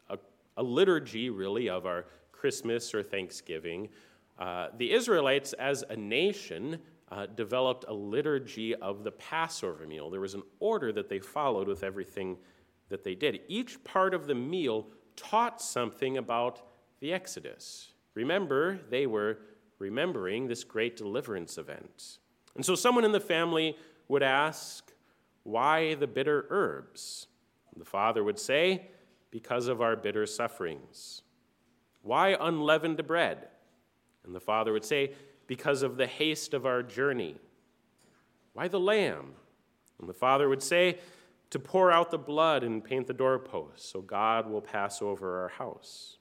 a, 0.10 0.18
a 0.58 0.64
liturgy, 0.64 1.30
really, 1.30 1.70
of 1.70 1.86
our 1.86 2.06
Christmas 2.32 2.96
or 2.96 3.04
Thanksgiving. 3.04 3.90
Uh, 4.40 4.70
the 4.76 4.92
Israelites, 4.92 5.54
as 5.54 5.84
a 5.88 5.96
nation, 5.96 6.80
uh, 7.12 7.28
developed 7.28 7.86
a 7.88 7.94
liturgy 7.94 8.74
of 8.74 9.04
the 9.04 9.12
Passover 9.12 9.86
meal. 9.86 10.10
There 10.10 10.20
was 10.20 10.34
an 10.34 10.42
order 10.60 10.92
that 10.94 11.10
they 11.10 11.20
followed 11.20 11.68
with 11.68 11.84
everything 11.84 12.38
that 12.90 13.04
they 13.04 13.16
did. 13.16 13.42
Each 13.48 13.84
part 13.84 14.14
of 14.14 14.28
the 14.28 14.36
meal 14.36 14.88
taught 15.16 15.62
something 15.62 16.18
about 16.18 16.62
the 17.00 17.14
Exodus. 17.14 17.94
Remember, 18.14 18.80
they 18.90 19.08
were 19.08 19.40
remembering 19.80 20.48
this 20.48 20.64
great 20.64 20.96
deliverance 20.96 21.58
event. 21.58 22.20
And 22.56 22.66
so 22.66 22.76
someone 22.76 23.06
in 23.06 23.12
the 23.12 23.20
family 23.20 23.76
would 24.08 24.24
ask, 24.24 24.92
Why 25.44 25.96
the 25.96 26.08
bitter 26.08 26.46
herbs? 26.50 27.28
the 27.76 27.86
father 27.86 28.24
would 28.24 28.38
say, 28.40 28.88
Because 29.32 29.68
of 29.68 29.82
our 29.82 29.96
bitter 29.96 30.26
sufferings. 30.26 31.24
Why 32.04 32.38
unleavened 32.40 33.06
bread? 33.08 33.48
And 34.26 34.36
the 34.36 34.40
father 34.40 34.72
would 34.74 34.86
say, 34.86 35.14
because 35.48 35.84
of 35.84 35.98
the 35.98 36.08
haste 36.08 36.54
of 36.54 36.66
our 36.66 36.84
journey. 36.84 37.36
Why 38.54 38.68
the 38.68 38.80
lamb? 38.80 39.34
And 40.00 40.08
the 40.08 40.14
father 40.14 40.50
would 40.50 40.64
say, 40.64 41.00
To 41.54 41.60
pour 41.60 41.92
out 41.92 42.10
the 42.10 42.18
blood 42.18 42.64
and 42.64 42.84
paint 42.84 43.06
the 43.06 43.14
doorposts, 43.14 43.88
so 43.88 44.02
God 44.02 44.50
will 44.50 44.60
pass 44.60 45.04
over 45.04 45.40
our 45.44 45.50
house. 45.50 46.18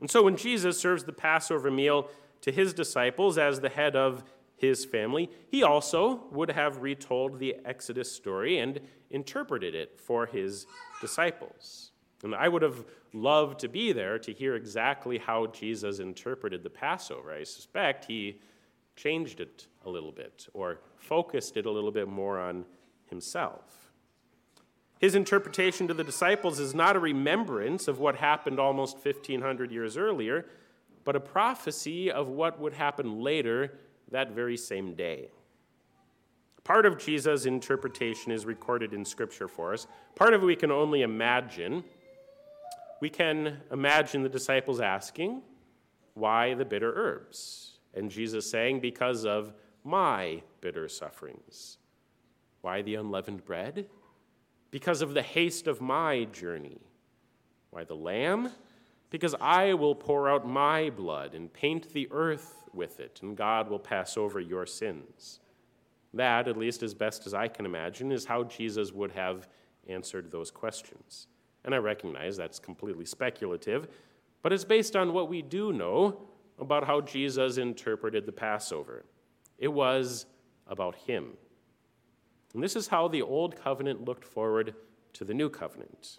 And 0.00 0.10
so 0.10 0.22
when 0.22 0.38
Jesus 0.38 0.80
serves 0.80 1.04
the 1.04 1.12
Passover 1.12 1.70
meal 1.70 2.08
to 2.40 2.50
his 2.50 2.72
disciples 2.72 3.36
as 3.36 3.60
the 3.60 3.68
head 3.68 3.94
of 3.94 4.24
his 4.56 4.86
family, 4.86 5.28
he 5.50 5.62
also 5.62 6.24
would 6.30 6.50
have 6.52 6.78
retold 6.78 7.38
the 7.38 7.56
Exodus 7.66 8.10
story 8.10 8.60
and 8.60 8.80
interpreted 9.10 9.74
it 9.74 10.00
for 10.00 10.24
his 10.24 10.64
disciples. 11.02 11.90
And 12.22 12.34
I 12.34 12.48
would 12.48 12.62
have 12.62 12.86
loved 13.12 13.60
to 13.60 13.68
be 13.68 13.92
there 13.92 14.18
to 14.20 14.32
hear 14.32 14.54
exactly 14.54 15.18
how 15.18 15.48
Jesus 15.48 15.98
interpreted 15.98 16.62
the 16.62 16.70
Passover. 16.70 17.30
I 17.30 17.42
suspect 17.42 18.06
he 18.06 18.40
changed 18.96 19.40
it 19.40 19.66
a 19.84 19.90
little 19.90 20.12
bit 20.12 20.48
or 20.54 20.80
focused 20.96 21.58
it 21.58 21.66
a 21.66 21.70
little 21.70 21.92
bit 21.92 22.08
more 22.08 22.40
on 22.40 22.64
himself. 23.10 23.83
His 25.04 25.14
interpretation 25.14 25.86
to 25.88 25.92
the 25.92 26.02
disciples 26.02 26.58
is 26.58 26.74
not 26.74 26.96
a 26.96 26.98
remembrance 26.98 27.88
of 27.88 27.98
what 27.98 28.16
happened 28.16 28.58
almost 28.58 29.04
1,500 29.04 29.70
years 29.70 29.98
earlier, 29.98 30.46
but 31.04 31.14
a 31.14 31.20
prophecy 31.20 32.10
of 32.10 32.28
what 32.28 32.58
would 32.58 32.72
happen 32.72 33.20
later 33.20 33.78
that 34.10 34.30
very 34.30 34.56
same 34.56 34.94
day. 34.94 35.28
Part 36.64 36.86
of 36.86 36.96
Jesus' 36.96 37.44
interpretation 37.44 38.32
is 38.32 38.46
recorded 38.46 38.94
in 38.94 39.04
Scripture 39.04 39.46
for 39.46 39.74
us. 39.74 39.86
Part 40.14 40.32
of 40.32 40.42
it 40.42 40.46
we 40.46 40.56
can 40.56 40.70
only 40.70 41.02
imagine 41.02 41.84
we 43.02 43.10
can 43.10 43.60
imagine 43.70 44.22
the 44.22 44.30
disciples 44.30 44.80
asking, 44.80 45.42
Why 46.14 46.54
the 46.54 46.64
bitter 46.64 46.94
herbs? 46.96 47.78
And 47.92 48.10
Jesus 48.10 48.50
saying, 48.50 48.80
Because 48.80 49.26
of 49.26 49.52
my 49.84 50.40
bitter 50.62 50.88
sufferings. 50.88 51.76
Why 52.62 52.80
the 52.80 52.94
unleavened 52.94 53.44
bread? 53.44 53.84
Because 54.74 55.02
of 55.02 55.14
the 55.14 55.22
haste 55.22 55.68
of 55.68 55.80
my 55.80 56.24
journey. 56.24 56.80
Why 57.70 57.84
the 57.84 57.94
lamb? 57.94 58.50
Because 59.08 59.36
I 59.40 59.72
will 59.74 59.94
pour 59.94 60.28
out 60.28 60.48
my 60.48 60.90
blood 60.90 61.32
and 61.36 61.52
paint 61.52 61.92
the 61.92 62.08
earth 62.10 62.64
with 62.72 62.98
it, 62.98 63.20
and 63.22 63.36
God 63.36 63.70
will 63.70 63.78
pass 63.78 64.16
over 64.16 64.40
your 64.40 64.66
sins. 64.66 65.38
That, 66.12 66.48
at 66.48 66.56
least 66.56 66.82
as 66.82 66.92
best 66.92 67.24
as 67.24 67.34
I 67.34 67.46
can 67.46 67.66
imagine, 67.66 68.10
is 68.10 68.24
how 68.24 68.42
Jesus 68.42 68.92
would 68.92 69.12
have 69.12 69.46
answered 69.88 70.32
those 70.32 70.50
questions. 70.50 71.28
And 71.64 71.72
I 71.72 71.78
recognize 71.78 72.36
that's 72.36 72.58
completely 72.58 73.04
speculative, 73.04 73.86
but 74.42 74.52
it's 74.52 74.64
based 74.64 74.96
on 74.96 75.12
what 75.12 75.28
we 75.28 75.40
do 75.40 75.72
know 75.72 76.20
about 76.58 76.84
how 76.84 77.00
Jesus 77.00 77.58
interpreted 77.58 78.26
the 78.26 78.32
Passover. 78.32 79.04
It 79.56 79.72
was 79.72 80.26
about 80.66 80.96
him. 80.96 81.36
And 82.54 82.62
this 82.62 82.76
is 82.76 82.88
how 82.88 83.08
the 83.08 83.22
Old 83.22 83.56
Covenant 83.62 84.04
looked 84.04 84.24
forward 84.24 84.74
to 85.14 85.24
the 85.24 85.34
New 85.34 85.50
Covenant. 85.50 86.18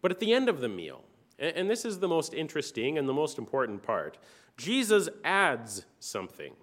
But 0.00 0.10
at 0.10 0.18
the 0.18 0.32
end 0.32 0.48
of 0.48 0.60
the 0.60 0.68
meal, 0.68 1.04
and 1.38 1.70
this 1.70 1.84
is 1.84 1.98
the 1.98 2.08
most 2.08 2.34
interesting 2.34 2.98
and 2.98 3.08
the 3.08 3.12
most 3.12 3.38
important 3.38 3.82
part, 3.82 4.18
Jesus 4.56 5.08
adds 5.24 5.84
something. 6.00 6.54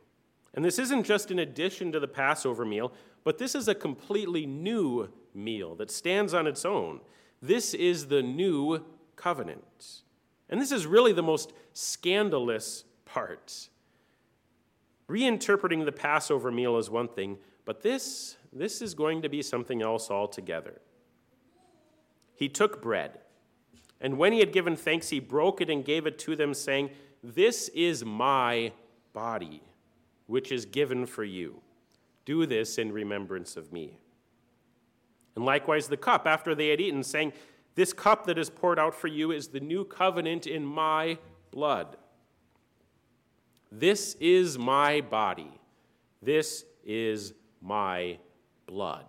And 0.53 0.65
this 0.65 0.79
isn't 0.79 1.05
just 1.05 1.31
an 1.31 1.39
addition 1.39 1.91
to 1.91 1.99
the 1.99 2.07
Passover 2.07 2.65
meal, 2.65 2.91
but 3.23 3.37
this 3.37 3.55
is 3.55 3.67
a 3.67 3.75
completely 3.75 4.45
new 4.45 5.09
meal 5.33 5.75
that 5.75 5.91
stands 5.91 6.33
on 6.33 6.47
its 6.47 6.65
own. 6.65 7.01
This 7.41 7.73
is 7.73 8.07
the 8.07 8.23
new 8.23 8.83
covenant. 9.15 10.01
And 10.49 10.61
this 10.61 10.71
is 10.71 10.85
really 10.85 11.13
the 11.13 11.23
most 11.23 11.53
scandalous 11.73 12.85
part. 13.05 13.69
Reinterpreting 15.09 15.85
the 15.85 15.91
Passover 15.91 16.51
meal 16.51 16.77
is 16.77 16.89
one 16.89 17.07
thing, 17.07 17.37
but 17.65 17.81
this, 17.81 18.37
this 18.53 18.81
is 18.81 18.93
going 18.93 19.21
to 19.23 19.29
be 19.29 19.41
something 19.41 19.81
else 19.81 20.09
altogether. 20.09 20.79
He 22.35 22.47
took 22.47 22.81
bread, 22.81 23.19
and 23.99 24.17
when 24.17 24.33
he 24.33 24.39
had 24.39 24.53
given 24.53 24.75
thanks, 24.75 25.09
he 25.09 25.19
broke 25.19 25.61
it 25.61 25.69
and 25.69 25.83
gave 25.83 26.05
it 26.05 26.19
to 26.19 26.35
them, 26.35 26.53
saying, 26.53 26.91
This 27.23 27.69
is 27.69 28.05
my 28.05 28.71
body, 29.13 29.63
which 30.27 30.51
is 30.51 30.65
given 30.65 31.05
for 31.05 31.23
you. 31.23 31.61
Do 32.25 32.45
this 32.45 32.77
in 32.77 32.91
remembrance 32.91 33.55
of 33.55 33.71
me. 33.71 33.97
And 35.35 35.45
likewise 35.45 35.87
the 35.87 35.97
cup 35.97 36.27
after 36.27 36.55
they 36.55 36.69
had 36.69 36.81
eaten, 36.81 37.03
saying, 37.03 37.33
This 37.75 37.93
cup 37.93 38.25
that 38.25 38.37
is 38.37 38.49
poured 38.49 38.79
out 38.79 38.95
for 38.95 39.07
you 39.07 39.31
is 39.31 39.47
the 39.47 39.59
new 39.59 39.85
covenant 39.85 40.45
in 40.47 40.65
my 40.65 41.17
blood. 41.51 41.97
This 43.71 44.15
is 44.19 44.57
my 44.57 45.01
body. 45.01 45.51
This 46.21 46.65
is 46.85 47.33
my 47.65 48.17
blood. 48.67 49.05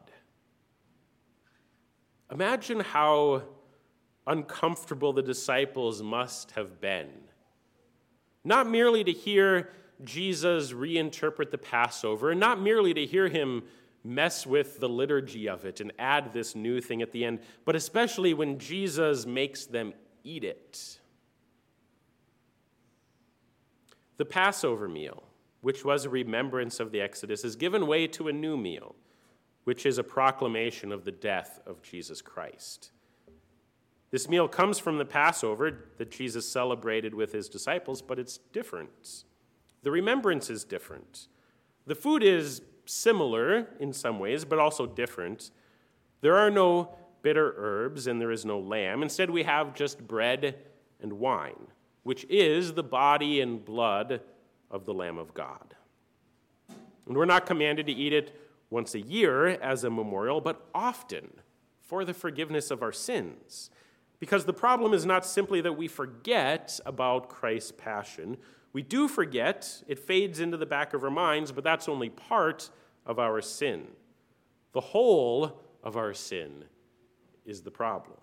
Imagine 2.33 2.81
how 2.81 3.43
uncomfortable 4.27 5.13
the 5.13 5.23
disciples 5.23 6.03
must 6.03 6.53
have 6.53 6.81
been. 6.81 7.11
Not 8.43 8.69
merely 8.69 9.05
to 9.05 9.13
hear 9.13 9.71
Jesus 10.03 10.73
reinterpret 10.73 11.51
the 11.51 11.59
Passover, 11.59 12.31
and 12.31 12.41
not 12.41 12.61
merely 12.61 12.95
to 12.95 13.07
hear 13.07 13.29
him 13.29 13.63
mess 14.03 14.47
with 14.47 14.79
the 14.81 14.89
liturgy 14.89 15.49
of 15.49 15.65
it 15.65 15.81
and 15.81 15.93
add 15.99 16.33
this 16.33 16.55
new 16.55 16.81
thing 16.81 17.03
at 17.03 17.13
the 17.13 17.25
end, 17.25 17.41
but 17.65 17.77
especially 17.77 18.35
when 18.35 18.59
Jesus 18.59 19.27
makes 19.27 19.67
them 19.67 19.93
eat 20.23 20.45
it. 20.45 20.99
The 24.17 24.25
Passover 24.25 24.89
meal, 24.89 25.25
which 25.67 25.85
was 25.85 26.05
a 26.05 26.09
remembrance 26.09 26.79
of 26.79 26.93
the 26.93 27.01
Exodus, 27.01 27.43
is 27.43 27.57
given 27.57 27.89
way 27.89 28.07
to 28.07 28.29
a 28.29 28.33
new 28.33 28.57
meal. 28.57 28.95
which 29.65 29.85
is 29.85 29.99
a 29.99 30.05
proclamation 30.05 30.93
of 30.93 31.05
the 31.05 31.11
death 31.11 31.59
of 31.67 31.83
Jesus 31.83 32.23
Christ. 32.23 32.93
This 34.13 34.29
meal 34.29 34.47
comes 34.47 34.79
from 34.79 34.97
the 34.97 35.05
Passover 35.05 35.89
that 35.99 36.13
Jesus 36.13 36.49
celebrated 36.49 37.13
with 37.13 37.33
his 37.33 37.49
disciples, 37.49 38.01
but 38.01 38.21
it's 38.21 38.39
different. 38.53 39.25
The 39.83 39.91
remembrance 39.91 40.51
is 40.51 40.63
different. 40.63 41.27
The 41.85 41.97
food 41.97 42.23
is 42.23 42.63
similar 42.85 43.67
in 43.81 43.93
some 43.93 44.21
ways, 44.21 44.45
but 44.45 44.61
also 44.61 44.87
different. 44.87 45.51
There 46.21 46.37
are 46.37 46.53
no 46.53 46.95
bitter 47.23 47.53
herbs 47.57 48.07
and 48.07 48.21
there 48.21 48.31
is 48.31 48.45
no 48.45 48.61
lamb. 48.61 49.03
Instead, 49.03 49.31
we 49.31 49.43
have 49.43 49.75
just 49.75 50.07
bread 50.07 50.55
and 51.03 51.15
wine, 51.15 51.67
which 52.05 52.25
is 52.31 52.75
the 52.75 52.85
body 52.85 53.41
and 53.41 53.65
blood 53.65 54.21
of 54.71 54.85
the 54.85 54.95
Lamb 54.95 55.19
of 55.19 55.35
God. 55.35 55.75
And 57.07 57.17
we're 57.17 57.25
not 57.25 57.47
commanded 57.47 57.87
to 57.87 57.93
eat 57.93 58.13
it 58.13 58.39
once 58.71 58.95
a 58.95 59.01
year 59.01 59.47
as 59.47 59.85
a 59.85 59.91
memorial, 59.91 60.41
but 60.41 60.67
often 60.75 61.29
for 61.81 62.05
the 62.05 62.15
forgiveness 62.15 62.71
of 62.71 62.83
our 62.83 62.93
sins. 62.93 63.71
Because 64.19 64.45
the 64.45 64.53
problem 64.53 64.93
is 64.93 65.07
not 65.07 65.25
simply 65.25 65.61
that 65.61 65.75
we 65.75 65.89
forget 65.89 66.81
about 66.85 67.29
Christ's 67.29 67.73
passion. 67.73 68.37
We 68.73 68.83
do 68.83 69.09
forget, 69.09 69.83
it 69.87 69.99
fades 69.99 70.41
into 70.41 70.57
the 70.57 70.67
back 70.67 70.95
of 70.95 71.05
our 71.05 71.11
minds, 71.11 71.53
but 71.53 71.65
that's 71.65 71.89
only 71.89 72.09
part 72.11 72.71
of 73.05 73.19
our 73.19 73.41
sin. 73.41 73.87
The 74.73 74.81
whole 74.81 75.63
of 75.83 75.97
our 75.97 76.13
sin 76.13 76.65
is 77.45 77.63
the 77.63 77.71
problem. 77.71 78.19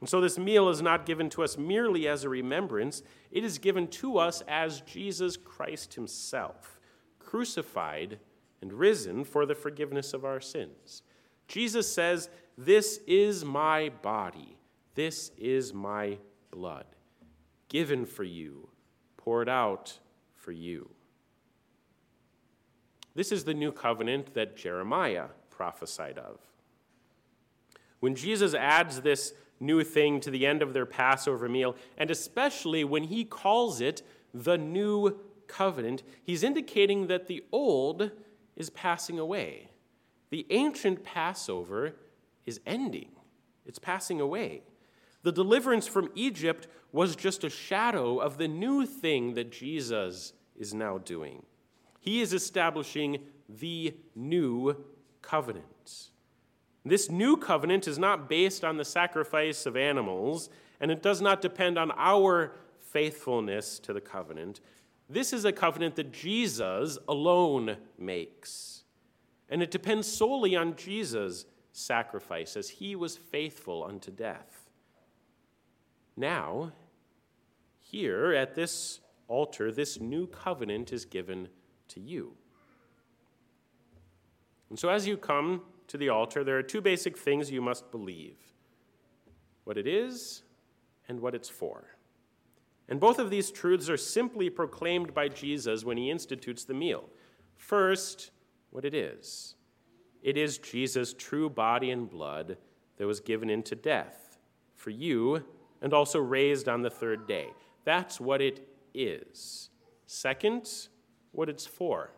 And 0.00 0.08
so 0.08 0.20
this 0.20 0.38
meal 0.38 0.68
is 0.68 0.82
not 0.82 1.06
given 1.06 1.30
to 1.30 1.42
us 1.42 1.56
merely 1.56 2.08
as 2.08 2.24
a 2.24 2.28
remembrance, 2.28 3.02
it 3.30 3.44
is 3.44 3.58
given 3.58 3.86
to 3.88 4.18
us 4.18 4.42
as 4.48 4.80
Jesus 4.82 5.36
Christ 5.36 5.94
Himself, 5.94 6.80
crucified 7.18 8.18
and 8.60 8.72
risen 8.72 9.24
for 9.24 9.46
the 9.46 9.54
forgiveness 9.54 10.12
of 10.12 10.24
our 10.24 10.40
sins. 10.40 11.02
Jesus 11.48 11.92
says, 11.92 12.28
This 12.58 13.00
is 13.06 13.44
my 13.44 13.90
body, 14.02 14.56
this 14.94 15.30
is 15.38 15.72
my 15.72 16.18
blood, 16.50 16.86
given 17.68 18.04
for 18.06 18.24
you, 18.24 18.68
poured 19.16 19.48
out 19.48 19.98
for 20.34 20.52
you. 20.52 20.90
This 23.14 23.30
is 23.30 23.44
the 23.44 23.54
new 23.54 23.70
covenant 23.70 24.34
that 24.34 24.56
Jeremiah 24.56 25.26
prophesied 25.50 26.18
of. 26.18 26.40
When 28.00 28.14
Jesus 28.14 28.54
adds 28.54 29.00
this 29.00 29.34
new 29.60 29.82
thing 29.84 30.20
to 30.20 30.30
the 30.30 30.46
end 30.46 30.62
of 30.62 30.72
their 30.72 30.86
Passover 30.86 31.48
meal, 31.48 31.76
and 31.96 32.10
especially 32.10 32.84
when 32.84 33.04
he 33.04 33.24
calls 33.24 33.80
it 33.80 34.02
the 34.32 34.58
new 34.58 35.18
covenant, 35.46 36.02
he's 36.22 36.42
indicating 36.42 37.06
that 37.06 37.26
the 37.26 37.44
old 37.52 38.10
is 38.56 38.70
passing 38.70 39.18
away. 39.18 39.68
The 40.30 40.46
ancient 40.50 41.04
Passover 41.04 41.94
is 42.46 42.60
ending, 42.66 43.10
it's 43.64 43.78
passing 43.78 44.20
away. 44.20 44.62
The 45.22 45.32
deliverance 45.32 45.86
from 45.86 46.10
Egypt 46.14 46.66
was 46.92 47.16
just 47.16 47.44
a 47.44 47.50
shadow 47.50 48.18
of 48.18 48.36
the 48.36 48.48
new 48.48 48.84
thing 48.84 49.34
that 49.34 49.50
Jesus 49.50 50.34
is 50.56 50.74
now 50.74 50.98
doing. 50.98 51.44
He 51.98 52.20
is 52.20 52.34
establishing 52.34 53.20
the 53.48 53.94
new 54.14 54.84
covenant. 55.22 56.10
This 56.84 57.10
new 57.10 57.36
covenant 57.36 57.88
is 57.88 57.98
not 57.98 58.28
based 58.28 58.62
on 58.64 58.76
the 58.76 58.84
sacrifice 58.84 59.64
of 59.64 59.76
animals, 59.76 60.50
and 60.80 60.90
it 60.90 61.02
does 61.02 61.22
not 61.22 61.40
depend 61.40 61.78
on 61.78 61.90
our 61.96 62.54
faithfulness 62.78 63.78
to 63.80 63.92
the 63.92 64.00
covenant. 64.00 64.60
This 65.08 65.32
is 65.32 65.44
a 65.44 65.52
covenant 65.52 65.96
that 65.96 66.12
Jesus 66.12 66.98
alone 67.08 67.76
makes. 67.98 68.84
And 69.48 69.62
it 69.62 69.70
depends 69.70 70.06
solely 70.06 70.56
on 70.56 70.76
Jesus' 70.76 71.46
sacrifice, 71.72 72.56
as 72.56 72.68
he 72.68 72.94
was 72.96 73.16
faithful 73.16 73.82
unto 73.84 74.10
death. 74.10 74.70
Now, 76.16 76.72
here 77.80 78.32
at 78.32 78.54
this 78.54 79.00
altar, 79.26 79.72
this 79.72 80.00
new 80.00 80.26
covenant 80.26 80.92
is 80.92 81.04
given 81.04 81.48
to 81.88 82.00
you. 82.00 82.34
And 84.70 84.78
so, 84.78 84.88
as 84.88 85.06
you 85.06 85.16
come 85.16 85.62
to 85.88 85.96
the 85.96 86.08
altar, 86.08 86.44
there 86.44 86.58
are 86.58 86.62
two 86.62 86.80
basic 86.80 87.16
things 87.16 87.50
you 87.50 87.62
must 87.62 87.90
believe 87.90 88.38
what 89.64 89.78
it 89.78 89.86
is 89.86 90.42
and 91.08 91.20
what 91.20 91.34
it's 91.34 91.48
for. 91.48 91.84
And 92.88 93.00
both 93.00 93.18
of 93.18 93.30
these 93.30 93.50
truths 93.50 93.88
are 93.88 93.96
simply 93.96 94.50
proclaimed 94.50 95.14
by 95.14 95.28
Jesus 95.28 95.84
when 95.84 95.96
he 95.96 96.10
institutes 96.10 96.64
the 96.64 96.74
meal. 96.74 97.08
First, 97.56 98.30
what 98.70 98.84
it 98.84 98.94
is 98.94 99.54
it 100.22 100.38
is 100.38 100.58
Jesus' 100.58 101.12
true 101.12 101.50
body 101.50 101.90
and 101.90 102.08
blood 102.08 102.56
that 102.96 103.06
was 103.06 103.20
given 103.20 103.50
into 103.50 103.74
death 103.74 104.38
for 104.74 104.90
you 104.90 105.44
and 105.82 105.92
also 105.92 106.18
raised 106.18 106.68
on 106.68 106.80
the 106.80 106.90
third 106.90 107.26
day. 107.26 107.48
That's 107.84 108.18
what 108.18 108.40
it 108.40 108.66
is. 108.94 109.68
Second, 110.06 110.70
what 111.32 111.48
it's 111.48 111.66
for 111.66 112.10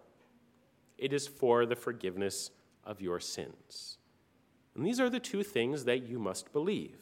it 0.99 1.13
is 1.13 1.27
for 1.27 1.67
the 1.67 1.77
forgiveness 1.77 2.51
of 2.87 3.01
your 3.01 3.21
sins. 3.21 3.99
And 4.75 4.87
these 4.87 5.01
are 5.01 5.11
the 5.11 5.21
two 5.21 5.43
things 5.43 5.85
that 5.85 6.07
you 6.07 6.19
must 6.19 6.53
believe 6.53 6.97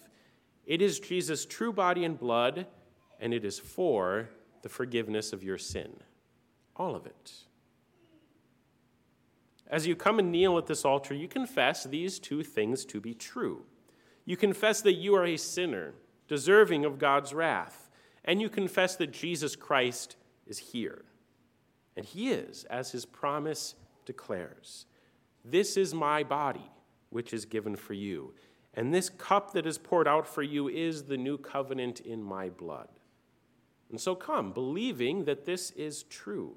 it 0.66 0.81
is 0.81 0.99
Jesus' 0.99 1.44
true 1.44 1.73
body 1.73 2.05
and 2.05 2.18
blood, 2.18 2.66
and 3.20 3.35
it 3.35 3.44
is 3.44 3.59
for 3.59 4.31
the 4.62 4.68
forgiveness 4.70 5.33
of 5.33 5.44
your 5.44 5.59
sin. 5.59 5.92
All 6.75 6.97
of 6.97 7.05
it. 7.05 7.33
As 9.68 9.87
you 9.87 9.94
come 9.94 10.18
and 10.18 10.33
kneel 10.33 10.57
at 10.57 10.66
this 10.66 10.85
altar, 10.85 11.14
you 11.14 11.29
confess 11.29 11.85
these 11.85 12.18
two 12.18 12.42
things 12.42 12.85
to 12.87 13.01
be 13.01 13.12
true. 13.12 13.64
You 14.25 14.37
confess 14.37 14.81
that 14.83 14.94
you 14.94 15.14
are 15.16 15.27
a 15.27 15.37
sinner, 15.37 15.94
deserving 16.29 16.85
of 16.85 16.99
God's 16.99 17.35
wrath, 17.35 17.90
and 18.25 18.40
you 18.40 18.49
confess 18.49 18.97
that 18.97 19.12
Jesus 19.12 19.57
Christ 19.57 20.16
is 20.47 20.59
here. 20.59 21.05
And 21.97 22.07
he 22.07 22.31
is, 22.31 22.64
as 22.64 22.92
his 22.92 23.05
promise 23.05 23.75
declares. 24.07 24.87
This 25.45 25.77
is 25.77 25.93
my 25.93 26.23
body, 26.23 26.71
which 27.11 27.33
is 27.33 27.45
given 27.45 27.77
for 27.77 27.93
you. 27.95 28.35
And 28.73 28.93
this 28.93 29.09
cup 29.09 29.53
that 29.53 29.67
is 29.67 29.79
poured 29.79 30.09
out 30.09 30.27
for 30.27 30.43
you 30.43 30.69
is 30.69 31.05
the 31.05 31.17
new 31.17 31.39
covenant 31.39 32.01
in 32.01 32.23
my 32.23 32.49
blood. 32.49 32.89
And 33.91 34.01
so 34.01 34.15
come, 34.15 34.53
believing 34.53 35.25
that 35.25 35.45
this 35.45 35.71
is 35.73 36.03
true. 36.05 36.57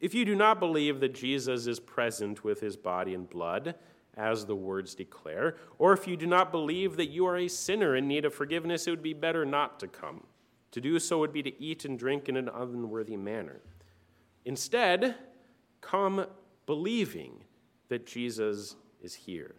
If 0.00 0.14
you 0.14 0.24
do 0.24 0.36
not 0.36 0.60
believe 0.60 1.00
that 1.00 1.14
Jesus 1.14 1.66
is 1.66 1.80
present 1.80 2.44
with 2.44 2.60
his 2.60 2.76
body 2.76 3.14
and 3.14 3.28
blood, 3.28 3.74
as 4.16 4.46
the 4.46 4.56
words 4.56 4.94
declare, 4.94 5.56
or 5.78 5.92
if 5.92 6.06
you 6.08 6.16
do 6.16 6.26
not 6.26 6.50
believe 6.50 6.96
that 6.96 7.10
you 7.10 7.26
are 7.26 7.36
a 7.36 7.48
sinner 7.48 7.94
in 7.96 8.08
need 8.08 8.24
of 8.24 8.34
forgiveness, 8.34 8.86
it 8.86 8.90
would 8.90 9.02
be 9.02 9.12
better 9.12 9.44
not 9.44 9.78
to 9.80 9.86
come. 9.86 10.24
To 10.72 10.80
do 10.80 10.98
so 10.98 11.18
would 11.18 11.32
be 11.32 11.42
to 11.42 11.62
eat 11.62 11.84
and 11.84 11.98
drink 11.98 12.28
in 12.28 12.36
an 12.36 12.48
unworthy 12.48 13.16
manner. 13.16 13.60
Instead, 14.44 15.14
come 15.80 16.26
believing 16.68 17.32
that 17.88 18.06
Jesus 18.06 18.76
is 19.02 19.14
here. 19.14 19.54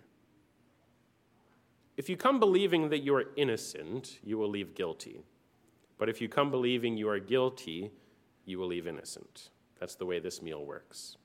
If 1.97 2.07
you 2.07 2.15
come 2.15 2.39
believing 2.39 2.89
that 2.89 2.99
you 2.99 3.15
are 3.15 3.25
innocent, 3.35 4.19
you 4.23 4.37
will 4.37 4.47
leave 4.47 4.75
guilty. 4.75 5.23
But 5.97 6.07
if 6.07 6.21
you 6.21 6.29
come 6.29 6.51
believing 6.51 6.97
you 6.97 7.09
are 7.09 7.17
guilty, 7.17 7.89
you 8.45 8.59
will 8.59 8.67
leave 8.67 8.85
innocent. 8.85 9.49
That's 9.79 9.95
the 9.95 10.05
way 10.05 10.19
this 10.19 10.39
meal 10.39 10.63
works. 10.63 11.17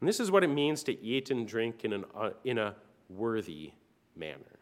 And 0.00 0.08
this 0.08 0.18
is 0.18 0.30
what 0.30 0.42
it 0.42 0.48
means 0.48 0.82
to 0.84 0.98
eat 1.04 1.30
and 1.30 1.46
drink 1.46 1.84
in, 1.84 1.92
an, 1.92 2.06
uh, 2.16 2.30
in 2.42 2.56
a 2.56 2.74
worthy 3.10 3.72
manner. 4.16 4.58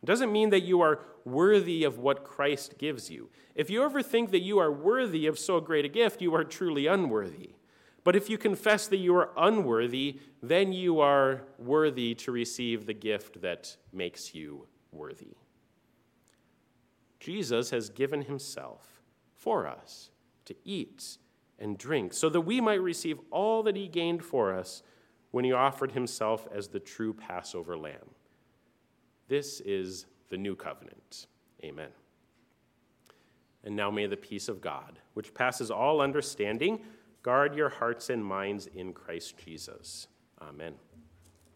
It 0.00 0.06
doesn't 0.06 0.30
mean 0.30 0.50
that 0.50 0.62
you 0.62 0.80
are 0.80 1.00
worthy 1.24 1.82
of 1.82 1.98
what 1.98 2.22
Christ 2.22 2.78
gives 2.78 3.10
you. 3.10 3.30
If 3.56 3.68
you 3.68 3.82
ever 3.82 4.00
think 4.00 4.30
that 4.30 4.42
you 4.42 4.60
are 4.60 4.70
worthy 4.70 5.26
of 5.26 5.40
so 5.40 5.58
great 5.58 5.84
a 5.84 5.88
gift, 5.88 6.22
you 6.22 6.32
are 6.36 6.44
truly 6.44 6.86
unworthy. 6.86 7.50
But 8.04 8.16
if 8.16 8.28
you 8.28 8.36
confess 8.36 8.88
that 8.88 8.96
you 8.96 9.14
are 9.14 9.30
unworthy, 9.36 10.18
then 10.42 10.72
you 10.72 11.00
are 11.00 11.42
worthy 11.58 12.14
to 12.16 12.32
receive 12.32 12.86
the 12.86 12.94
gift 12.94 13.40
that 13.42 13.76
makes 13.92 14.34
you 14.34 14.66
worthy. 14.90 15.36
Jesus 17.20 17.70
has 17.70 17.88
given 17.88 18.22
himself 18.22 19.02
for 19.34 19.68
us 19.68 20.10
to 20.46 20.56
eat 20.64 21.18
and 21.58 21.78
drink 21.78 22.12
so 22.12 22.28
that 22.28 22.40
we 22.40 22.60
might 22.60 22.82
receive 22.82 23.20
all 23.30 23.62
that 23.62 23.76
he 23.76 23.86
gained 23.86 24.24
for 24.24 24.52
us 24.52 24.82
when 25.30 25.44
he 25.44 25.52
offered 25.52 25.92
himself 25.92 26.48
as 26.52 26.68
the 26.68 26.80
true 26.80 27.14
Passover 27.14 27.76
lamb. 27.76 28.10
This 29.28 29.60
is 29.60 30.06
the 30.28 30.36
new 30.36 30.56
covenant. 30.56 31.26
Amen. 31.64 31.90
And 33.64 33.76
now 33.76 33.90
may 33.90 34.06
the 34.06 34.16
peace 34.16 34.48
of 34.48 34.60
God, 34.60 34.98
which 35.14 35.32
passes 35.32 35.70
all 35.70 36.00
understanding, 36.00 36.80
Guard 37.22 37.54
your 37.54 37.68
hearts 37.68 38.10
and 38.10 38.24
minds 38.24 38.68
in 38.74 38.92
Christ 38.92 39.36
Jesus. 39.38 40.08
Amen. 40.40 40.74